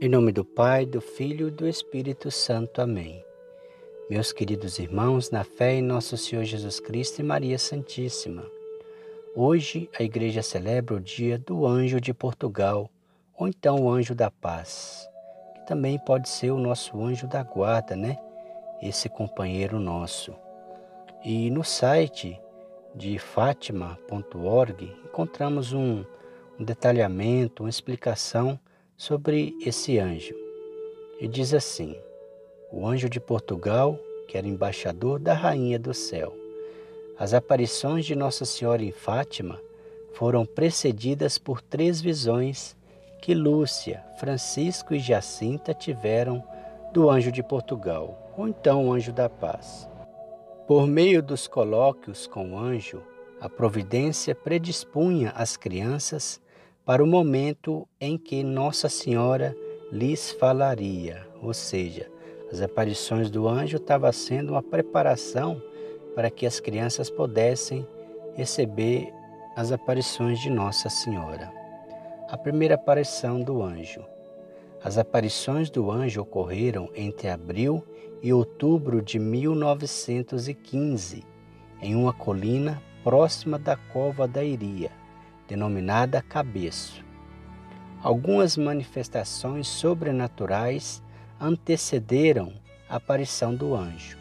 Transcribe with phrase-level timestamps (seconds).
[0.00, 2.80] Em nome do Pai, do Filho e do Espírito Santo.
[2.80, 3.24] Amém.
[4.08, 8.46] Meus queridos irmãos, na fé em nosso Senhor Jesus Cristo e Maria Santíssima.
[9.34, 12.88] Hoje a igreja celebra o dia do anjo de Portugal,
[13.36, 15.10] ou então o anjo da paz,
[15.56, 18.20] que também pode ser o nosso anjo da guarda, né?
[18.80, 20.32] Esse companheiro nosso.
[21.24, 22.40] E no site
[22.94, 26.04] de Fátima.org encontramos um,
[26.56, 28.60] um detalhamento, uma explicação
[28.98, 30.34] sobre esse anjo.
[31.20, 31.96] E diz assim:
[32.72, 36.34] O anjo de Portugal, que era embaixador da Rainha do Céu.
[37.16, 39.60] As aparições de Nossa Senhora em Fátima
[40.12, 42.76] foram precedidas por três visões
[43.22, 46.42] que Lúcia, Francisco e Jacinta tiveram
[46.92, 49.88] do anjo de Portugal, ou então o anjo da paz.
[50.66, 53.02] Por meio dos colóquios com o anjo,
[53.40, 56.40] a providência predispunha as crianças
[56.88, 59.54] para o momento em que Nossa Senhora
[59.92, 62.10] lhes falaria, ou seja,
[62.50, 65.62] as aparições do anjo estavam sendo uma preparação
[66.14, 67.86] para que as crianças pudessem
[68.32, 69.12] receber
[69.54, 71.52] as aparições de Nossa Senhora.
[72.26, 74.02] A primeira aparição do anjo.
[74.82, 77.84] As aparições do anjo ocorreram entre abril
[78.22, 81.22] e outubro de 1915,
[81.82, 84.97] em uma colina próxima da Cova da Iria
[85.48, 87.02] denominada cabeço.
[88.02, 91.02] Algumas manifestações sobrenaturais
[91.40, 92.52] antecederam
[92.88, 94.16] a aparição do anjo.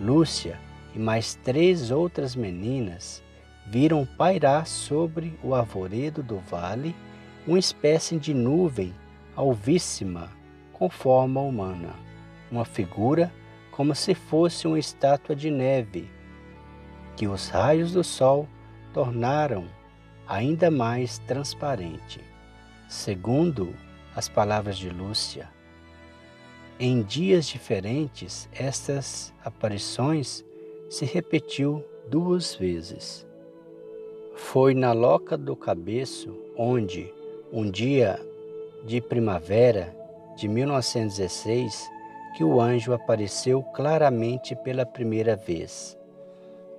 [0.00, 0.58] Lúcia
[0.94, 3.22] e mais três outras meninas
[3.66, 6.94] viram pairar sobre o arvoredo do vale
[7.46, 8.92] uma espécie de nuvem
[9.36, 10.28] alvíssima
[10.72, 11.94] com forma humana,
[12.50, 13.32] uma figura
[13.70, 16.10] como se fosse uma estátua de neve,
[17.16, 18.48] que os raios do sol
[18.92, 19.66] tornaram
[20.30, 22.20] ainda mais transparente.
[22.88, 23.74] Segundo
[24.14, 25.48] as palavras de Lúcia,
[26.78, 30.44] em dias diferentes, estas aparições
[30.88, 33.26] se repetiu duas vezes.
[34.36, 37.12] Foi na loca do cabeço onde,
[37.52, 38.24] um dia
[38.84, 39.94] de primavera
[40.36, 41.90] de 1916,
[42.36, 45.98] que o anjo apareceu claramente pela primeira vez.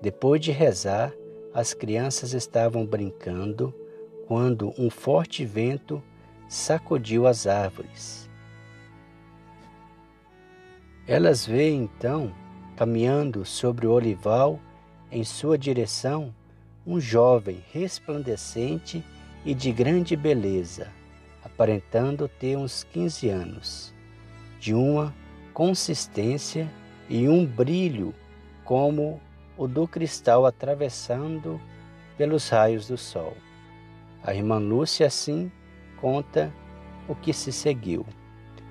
[0.01, 1.13] Depois de rezar,
[1.53, 3.73] as crianças estavam brincando
[4.27, 6.01] quando um forte vento
[6.47, 8.29] sacudiu as árvores.
[11.07, 12.33] Elas veem então,
[12.75, 14.59] caminhando sobre o olival
[15.11, 16.33] em sua direção,
[16.87, 19.03] um jovem resplandecente
[19.43, 20.87] e de grande beleza,
[21.43, 23.93] aparentando ter uns 15 anos,
[24.59, 25.13] de uma
[25.53, 26.69] consistência
[27.09, 28.15] e um brilho
[28.63, 29.19] como
[29.57, 31.59] o do cristal atravessando
[32.17, 33.35] pelos raios do sol.
[34.23, 35.51] A irmã Lúcia assim
[35.99, 36.53] conta
[37.07, 38.05] o que se seguiu.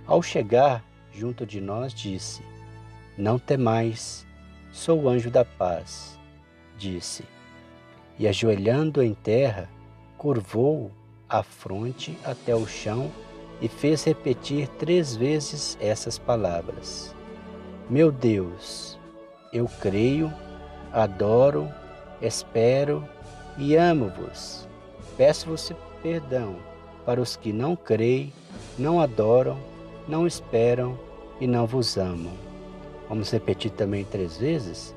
[0.06, 2.42] Ao chegar junto de nós, disse:
[3.16, 4.26] Não temais,
[4.70, 6.18] sou o anjo da paz,
[6.76, 7.24] disse.
[8.18, 9.68] E ajoelhando em terra,
[10.16, 10.92] curvou
[11.28, 13.10] a fronte até o chão
[13.60, 17.14] e fez repetir três vezes essas palavras:
[17.88, 18.98] Meu Deus,
[19.52, 20.32] eu creio
[20.92, 21.68] adoro,
[22.20, 23.06] espero
[23.56, 24.68] e amo-vos.
[25.16, 26.56] Peço-vos perdão
[27.04, 28.32] para os que não creem,
[28.78, 29.58] não adoram,
[30.08, 30.98] não esperam
[31.40, 32.32] e não vos amam.
[33.08, 34.94] Vamos repetir também três vezes?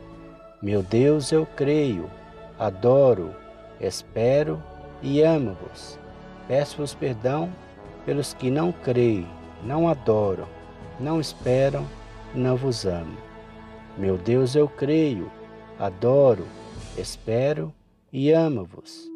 [0.61, 2.09] Meu Deus, eu creio,
[2.57, 3.33] adoro,
[3.81, 4.61] espero
[5.01, 5.99] e amo-vos.
[6.47, 7.49] Peço-vos perdão
[8.05, 9.27] pelos que não creem,
[9.63, 10.47] não adoram,
[10.99, 11.85] não esperam
[12.33, 13.17] e não vos amam.
[13.97, 15.31] Meu Deus, eu creio,
[15.79, 16.45] adoro,
[16.97, 17.73] espero
[18.11, 19.09] e amo-vos.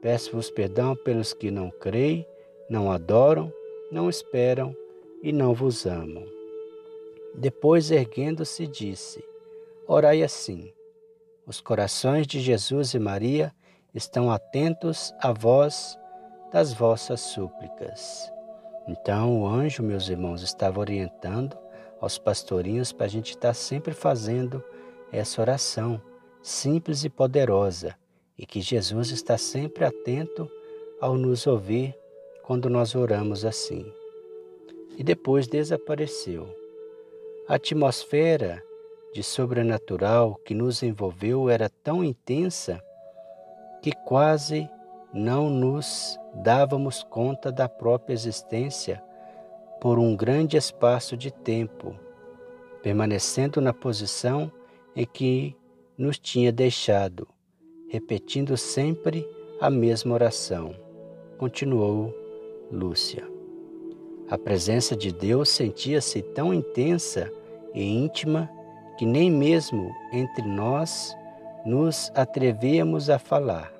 [0.00, 2.26] Peço-vos perdão pelos que não creem,
[2.68, 3.52] não adoram,
[3.90, 4.76] não esperam
[5.22, 6.24] e não vos amam.
[7.34, 9.24] Depois, erguendo-se, disse:
[9.86, 10.72] Orai assim.
[11.46, 13.52] Os corações de Jesus e Maria
[13.94, 15.98] estão atentos à voz
[16.52, 18.32] das vossas súplicas.
[18.86, 21.56] Então o anjo, meus irmãos, estava orientando
[22.00, 24.62] aos pastorinhos para a gente estar sempre fazendo
[25.16, 26.00] essa oração
[26.42, 27.94] simples e poderosa
[28.36, 30.50] e que Jesus está sempre atento
[31.00, 31.96] ao nos ouvir
[32.42, 33.90] quando nós oramos assim.
[34.96, 36.48] E depois desapareceu.
[37.48, 38.62] A atmosfera
[39.12, 42.82] de sobrenatural que nos envolveu era tão intensa
[43.82, 44.68] que quase
[45.12, 49.02] não nos dávamos conta da própria existência
[49.80, 51.94] por um grande espaço de tempo
[52.84, 54.52] permanecendo na posição
[54.96, 55.56] em que
[55.96, 57.26] nos tinha deixado,
[57.88, 59.26] repetindo sempre
[59.60, 60.74] a mesma oração.
[61.38, 62.14] Continuou
[62.70, 63.26] Lúcia.
[64.28, 67.30] A presença de Deus sentia-se tão intensa
[67.74, 68.50] e íntima
[68.96, 71.14] que nem mesmo entre nós
[71.64, 73.72] nos atrevíamos a falar.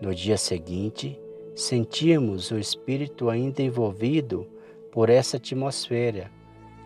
[0.00, 1.18] No dia seguinte,
[1.54, 4.46] sentíamos o espírito ainda envolvido
[4.92, 6.30] por essa atmosfera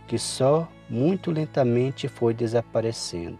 [0.06, 3.38] que só muito lentamente foi desaparecendo.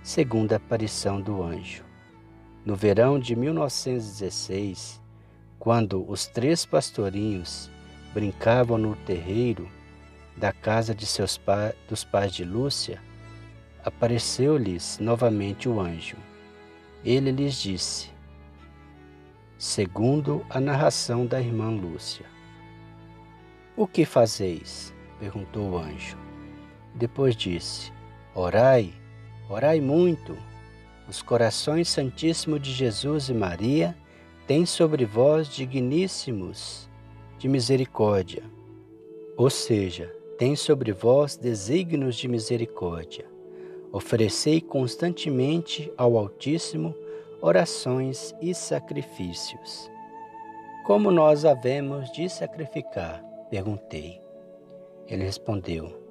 [0.00, 1.84] Segunda aparição do anjo.
[2.64, 5.02] No verão de 1916,
[5.58, 7.68] quando os três pastorinhos
[8.14, 9.68] brincavam no terreiro
[10.36, 13.02] da casa de seus pa dos pais de Lúcia,
[13.84, 16.16] apareceu-lhes novamente o anjo.
[17.04, 18.10] Ele lhes disse:
[19.58, 22.26] segundo a narração da irmã Lúcia.
[23.76, 24.94] O que fazeis?
[25.18, 26.25] perguntou o anjo.
[26.96, 27.92] Depois disse:
[28.34, 28.92] Orai,
[29.50, 30.36] orai muito.
[31.08, 33.96] Os corações santíssimos de Jesus e Maria
[34.46, 36.88] têm sobre vós digníssimos
[37.38, 38.42] de misericórdia.
[39.36, 43.26] Ou seja, têm sobre vós desígnios de misericórdia.
[43.92, 46.94] Oferecei constantemente ao Altíssimo
[47.40, 49.90] orações e sacrifícios.
[50.86, 53.22] Como nós havemos de sacrificar?
[53.50, 54.20] perguntei.
[55.06, 56.05] Ele respondeu: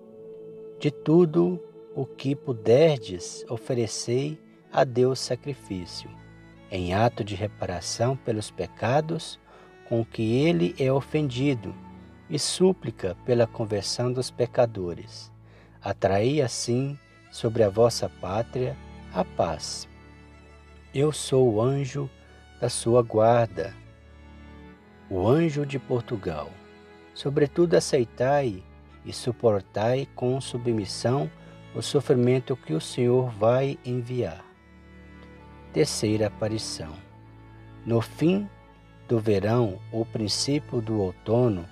[0.79, 1.61] De tudo
[1.95, 4.39] o que puderdes, oferecei
[4.71, 6.09] a Deus sacrifício,
[6.69, 9.39] em ato de reparação pelos pecados
[9.87, 11.73] com que ele é ofendido,
[12.29, 15.31] e súplica pela conversão dos pecadores.
[15.81, 16.97] Atraí assim
[17.31, 18.75] sobre a vossa pátria
[19.13, 19.87] a paz.
[20.93, 22.09] Eu sou o anjo
[22.59, 23.73] da sua guarda,
[25.09, 26.49] o anjo de Portugal.
[27.13, 28.63] Sobretudo, aceitai
[29.05, 31.29] e suportai com submissão
[31.75, 34.43] o sofrimento que o Senhor vai enviar.
[35.73, 36.93] Terceira aparição.
[37.85, 38.49] No fim
[39.07, 41.65] do verão ou princípio do outono,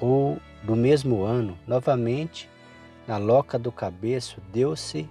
[0.00, 2.48] ou do mesmo ano, novamente,
[3.06, 5.08] na loca do cabeço, deu-se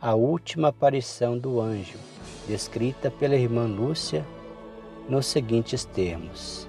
[0.00, 1.98] a última aparição do anjo
[2.46, 4.24] descrita pela irmã Lúcia
[5.08, 6.68] nos seguintes termos.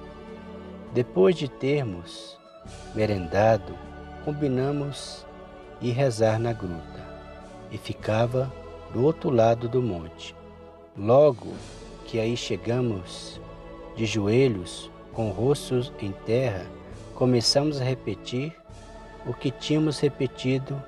[0.94, 2.38] Depois de termos
[2.94, 3.76] merendado,
[4.24, 5.26] combinamos
[5.82, 7.06] ir rezar na gruta
[7.72, 8.52] e ficava
[8.94, 10.36] do outro lado do monte.
[10.98, 11.54] Logo
[12.06, 13.42] que aí chegamos,
[13.96, 16.66] de joelhos, com rostos em terra,
[17.16, 18.56] começamos a repetir
[19.26, 20.82] o que tínhamos repetido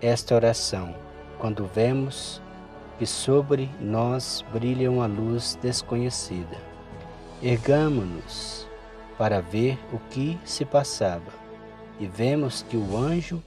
[0.00, 0.94] esta oração,
[1.38, 2.40] quando vemos
[2.98, 6.56] que sobre nós brilha uma luz desconhecida.
[7.42, 8.66] Ergamo-nos
[9.18, 11.45] para ver o que se passava,
[11.98, 13.42] e vemos que o anjo,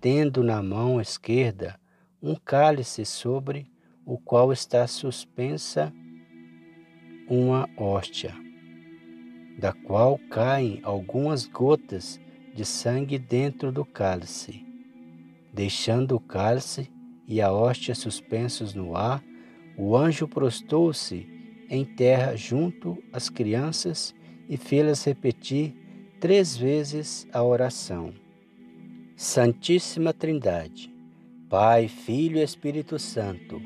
[0.00, 1.78] tendo na mão esquerda
[2.20, 3.66] um cálice sobre
[4.04, 5.92] o qual está suspensa
[7.28, 8.34] uma hóstia,
[9.58, 12.20] da qual caem algumas gotas
[12.54, 14.66] de sangue dentro do cálice.
[15.52, 16.90] Deixando o cálice,
[17.26, 19.22] e a hóstia suspensos no ar,
[19.76, 21.26] o anjo prostou-se
[21.70, 24.14] em terra junto às crianças
[24.48, 25.74] e fê-las repetir
[26.22, 28.14] três vezes a oração.
[29.16, 30.88] Santíssima Trindade,
[31.50, 33.60] Pai, Filho e Espírito Santo,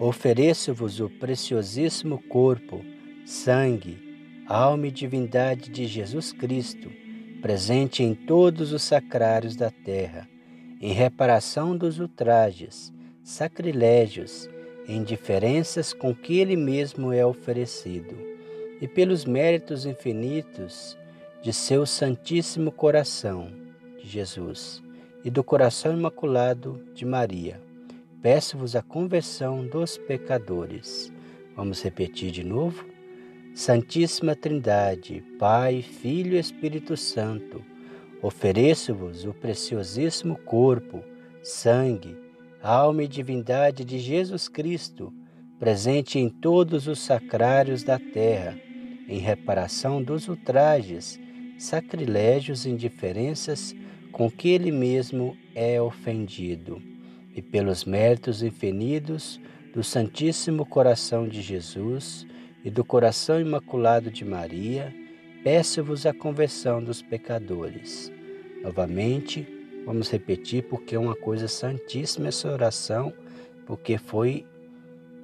[0.00, 2.84] ofereço-vos o preciosíssimo corpo,
[3.24, 6.90] sangue, alma e divindade de Jesus Cristo,
[7.40, 10.28] presente em todos os sacrários da terra
[10.80, 12.92] em reparação dos ultrajes,
[13.22, 14.50] sacrilégios
[14.88, 18.16] indiferenças com que ele mesmo é oferecido,
[18.80, 21.00] e pelos méritos infinitos
[21.42, 23.52] de seu Santíssimo Coração
[23.98, 24.82] de Jesus
[25.24, 27.60] e do Coração Imaculado de Maria.
[28.22, 31.12] Peço-vos a conversão dos pecadores.
[31.56, 32.86] Vamos repetir de novo?
[33.54, 37.62] Santíssima Trindade, Pai, Filho e Espírito Santo,
[38.22, 41.02] Ofereço-vos o preciosíssimo corpo,
[41.42, 42.16] sangue,
[42.62, 45.12] alma e divindade de Jesus Cristo,
[45.58, 48.56] presente em todos os sacrários da terra,
[49.08, 51.18] em reparação dos ultrajes,
[51.58, 53.74] sacrilégios e indiferenças
[54.10, 56.82] com que ele mesmo é ofendido,
[57.34, 59.40] e pelos méritos infinitos
[59.72, 62.26] do Santíssimo Coração de Jesus
[62.62, 64.94] e do Coração Imaculado de Maria,
[65.42, 68.12] peço-vos a conversão dos pecadores.
[68.62, 69.46] Novamente,
[69.84, 73.12] vamos repetir porque é uma coisa santíssima essa oração,
[73.66, 74.46] porque foi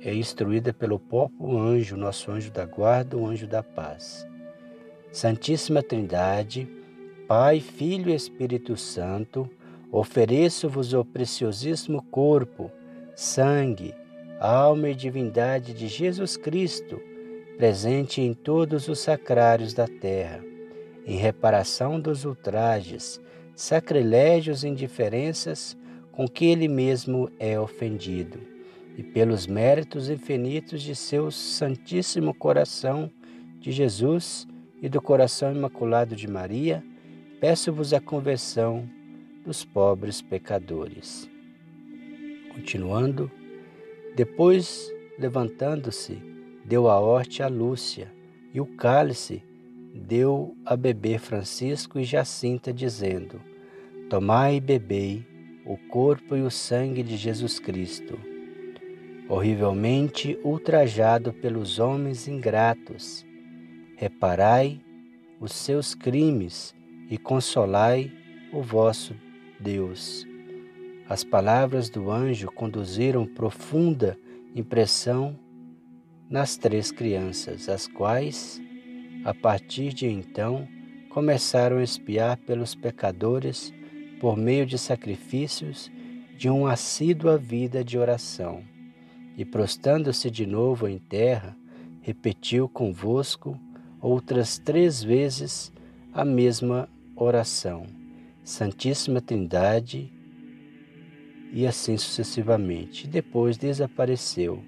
[0.00, 4.27] é instruída pelo próprio anjo, nosso anjo da guarda, o anjo da paz.
[5.10, 6.68] Santíssima Trindade,
[7.26, 9.48] Pai, Filho e Espírito Santo,
[9.90, 12.70] ofereço-vos o preciosíssimo corpo,
[13.16, 13.94] sangue,
[14.38, 17.00] alma e divindade de Jesus Cristo,
[17.56, 20.44] presente em todos os sacrários da terra,
[21.06, 23.20] em reparação dos ultrajes,
[23.54, 25.76] sacrilégios e indiferenças
[26.12, 28.38] com que ele mesmo é ofendido,
[28.96, 33.10] e pelos méritos infinitos de seu Santíssimo Coração
[33.58, 34.46] de Jesus
[34.80, 36.84] e do Coração Imaculado de Maria,
[37.40, 38.88] peço-vos a conversão
[39.44, 41.28] dos pobres pecadores.
[42.52, 43.30] Continuando,
[44.14, 46.18] depois, levantando-se,
[46.64, 48.12] deu a horte a Lúcia,
[48.52, 49.42] e o cálice
[49.94, 53.40] deu a beber Francisco e Jacinta, dizendo:
[54.08, 55.26] Tomai e bebei
[55.64, 58.18] o corpo e o sangue de Jesus Cristo,
[59.28, 63.27] horrivelmente ultrajado pelos homens ingratos.
[64.00, 64.80] Reparai
[65.40, 66.72] os seus crimes
[67.10, 68.12] e consolai
[68.52, 69.12] o vosso
[69.58, 70.24] Deus.
[71.08, 74.16] As palavras do anjo conduziram profunda
[74.54, 75.36] impressão
[76.30, 78.62] nas três crianças, as quais,
[79.24, 80.68] a partir de então,
[81.10, 83.74] começaram a espiar pelos pecadores
[84.20, 85.90] por meio de sacrifícios
[86.36, 88.62] de uma assídua vida de oração.
[89.36, 91.56] E prostando-se de novo em terra,
[92.00, 93.58] repetiu convosco
[94.00, 95.72] outras três vezes
[96.12, 97.86] a mesma oração.
[98.42, 100.12] Santíssima Trindade,
[101.52, 103.06] e assim sucessivamente.
[103.06, 104.62] Depois desapareceu.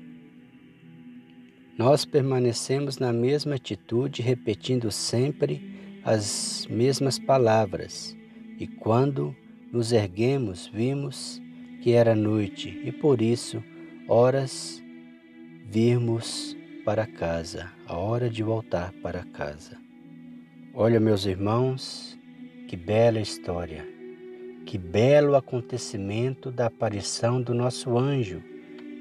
[1.77, 8.17] Nós permanecemos na mesma atitude, repetindo sempre as mesmas palavras,
[8.59, 9.35] e quando
[9.73, 11.41] nos erguemos, vimos
[11.83, 13.63] que era noite, e por isso,
[14.09, 14.83] horas
[15.67, 16.57] virmos
[16.91, 19.79] para casa, a hora de voltar para casa.
[20.75, 22.19] Olha, meus irmãos,
[22.67, 23.87] que bela história.
[24.67, 28.43] Que belo acontecimento da aparição do nosso anjo,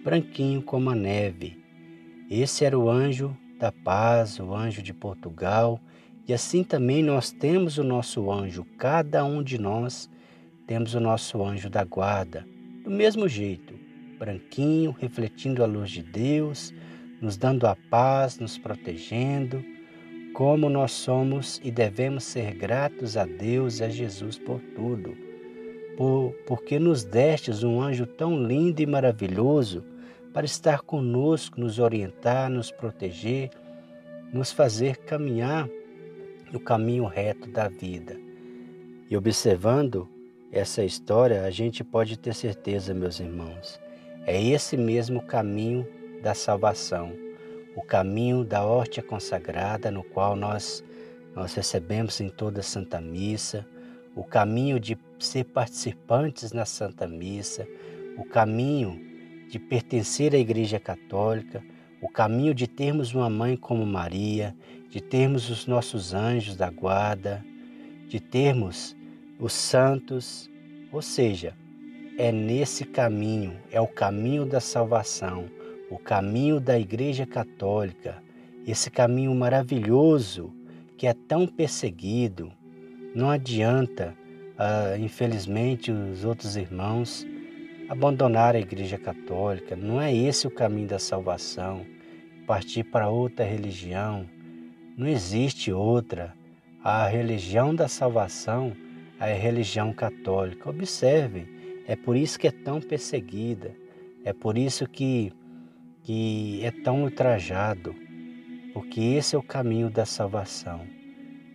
[0.03, 1.57] branquinho como a neve.
[2.29, 5.81] Esse era o anjo da paz, o anjo de Portugal,
[6.27, 10.07] e assim também nós temos o nosso anjo, cada um de nós
[10.67, 12.45] temos o nosso anjo da guarda,
[12.83, 13.73] do mesmo jeito,
[14.19, 16.71] branquinho, refletindo a luz de Deus,
[17.21, 19.63] nos dando a paz, nos protegendo,
[20.33, 25.29] como nós somos e devemos ser gratos a Deus e a Jesus por tudo
[25.99, 29.83] por, porque nos destes um anjo tão lindo e maravilhoso
[30.31, 33.49] para estar conosco, nos orientar, nos proteger,
[34.31, 35.69] nos fazer caminhar
[36.53, 38.15] no caminho reto da vida.
[39.09, 40.07] E observando
[40.53, 43.77] essa história, a gente pode ter certeza, meus irmãos,
[44.25, 45.85] é esse mesmo caminho
[46.21, 47.13] da salvação,
[47.75, 50.83] o caminho da horta consagrada no qual nós
[51.35, 53.65] nós recebemos em toda a Santa Missa,
[54.15, 57.67] o caminho de ser participantes na Santa Missa,
[58.17, 58.99] o caminho
[59.49, 61.63] de pertencer à Igreja Católica,
[62.01, 64.55] o caminho de termos uma mãe como Maria,
[64.89, 67.45] de termos os nossos anjos da guarda,
[68.07, 68.95] de termos
[69.39, 70.49] os santos,
[70.91, 71.53] ou seja,
[72.17, 75.49] é nesse caminho, é o caminho da salvação,
[75.89, 78.21] o caminho da Igreja Católica,
[78.65, 80.53] esse caminho maravilhoso
[80.97, 82.51] que é tão perseguido.
[83.15, 84.15] Não adianta
[84.61, 87.25] ah, infelizmente, os outros irmãos
[87.87, 89.73] abandonaram a Igreja Católica.
[89.73, 91.85] Não é esse o caminho da salvação.
[92.45, 94.29] Partir para outra religião.
[94.97, 96.35] Não existe outra.
[96.83, 98.73] A religião da salvação
[99.17, 100.69] é a religião católica.
[100.69, 101.47] Observe,
[101.87, 103.73] é por isso que é tão perseguida.
[104.25, 105.31] É por isso que,
[106.03, 107.95] que é tão ultrajado.
[108.73, 110.81] Porque esse é o caminho da salvação.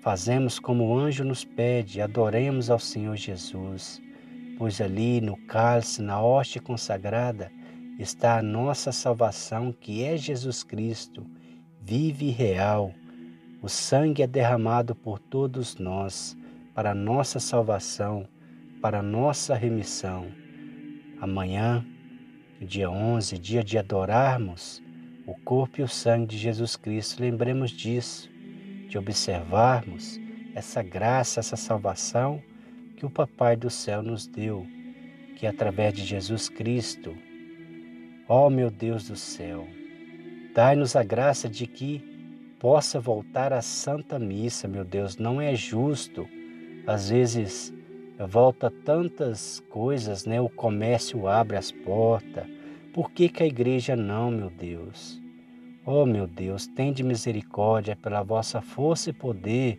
[0.01, 4.03] Fazemos como o anjo nos pede, adoremos ao Senhor Jesus,
[4.59, 7.51] pois ali no cálice, na hoste consagrada,
[7.99, 11.25] está a nossa salvação, que é Jesus Cristo,
[11.81, 12.93] vive e real.
[13.63, 16.37] O sangue é derramado por todos nós,
[16.75, 18.29] para nossa salvação,
[18.83, 20.27] para nossa remissão.
[21.19, 21.83] Amanhã,
[22.65, 24.83] dia 11, dia de adorarmos
[25.27, 28.31] o corpo e o sangue de Jesus Cristo, lembremos disso
[28.89, 30.21] de observarmos
[30.55, 32.43] essa graça, essa salvação
[32.97, 34.67] que o Papai do céu nos deu,
[35.37, 37.17] que é através de Jesus Cristo.
[38.29, 39.67] Ó oh, meu Deus do céu,
[40.55, 42.15] dai-nos a graça de que
[42.61, 46.27] possa voltar à Santa Missa, meu Deus, não é justo.
[46.87, 47.74] Às vezes
[48.19, 50.41] volta tantas coisas, né?
[50.41, 52.47] O comércio abre as portas.
[52.93, 55.21] Por que, que a igreja não, meu Deus?
[55.85, 59.79] Oh meu Deus, tende misericórdia pela vossa força e poder,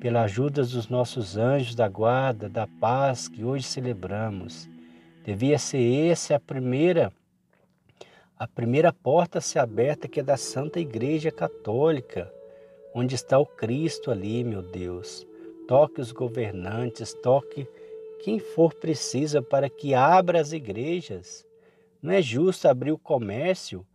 [0.00, 4.68] pela ajuda dos nossos anjos da guarda, da paz que hoje celebramos.
[5.24, 7.12] Devia ser essa a primeira
[8.38, 12.32] a primeira porta a ser aberta que é da Santa Igreja Católica,
[12.94, 15.27] onde está o Cristo ali, meu Deus.
[15.68, 17.68] Toque os governantes, toque
[18.24, 21.46] quem for precisa para que abra as igrejas.
[22.02, 23.86] Não é justo abrir o comércio,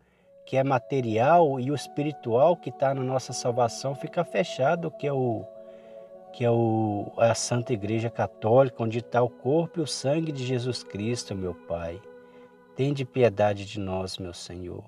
[0.46, 5.12] que é material, e o espiritual que está na nossa salvação fica fechado, que é
[5.12, 5.46] o
[6.32, 10.44] que é o, a Santa Igreja Católica, onde está o corpo e o sangue de
[10.44, 12.02] Jesus Cristo, meu Pai.
[12.76, 14.84] Tende piedade de nós, meu Senhor.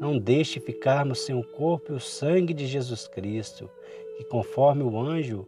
[0.00, 3.70] Não deixe ficarmos sem o corpo e o sangue de Jesus Cristo,
[4.16, 5.46] que conforme o anjo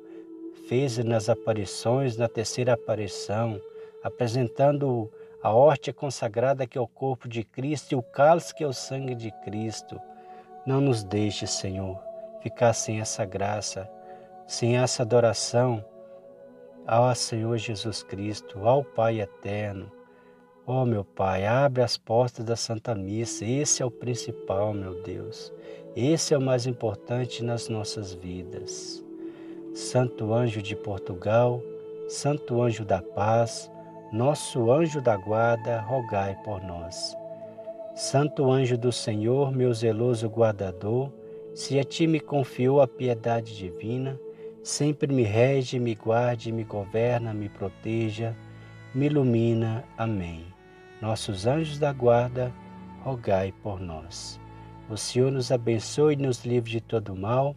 [0.68, 3.60] fez nas aparições, na terceira aparição,
[4.02, 5.10] apresentando
[5.42, 8.72] a horta consagrada que é o corpo de Cristo e o cálice que é o
[8.72, 10.00] sangue de Cristo.
[10.64, 11.98] Não nos deixe, Senhor,
[12.40, 13.90] ficar sem essa graça,
[14.46, 15.84] sem essa adoração
[16.86, 19.90] ao Senhor Jesus Cristo, ao Pai eterno.
[20.64, 23.44] Ó oh, meu Pai, abre as portas da Santa Missa.
[23.44, 25.52] Esse é o principal, meu Deus.
[25.96, 29.04] Esse é o mais importante nas nossas vidas.
[29.74, 31.62] Santo anjo de Portugal,
[32.06, 33.70] Santo anjo da paz,
[34.12, 37.16] nosso anjo da guarda, rogai por nós.
[37.94, 41.10] Santo anjo do Senhor, meu zeloso guardador,
[41.54, 44.20] se a ti me confiou a piedade divina,
[44.62, 48.36] sempre me rege, me guarde, me governa, me proteja,
[48.94, 49.84] me ilumina.
[49.96, 50.44] Amém.
[51.00, 52.52] Nossos anjos da guarda,
[53.02, 54.38] rogai por nós.
[54.90, 57.56] O Senhor nos abençoe e nos livre de todo mal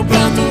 [0.00, 0.49] teu pranto.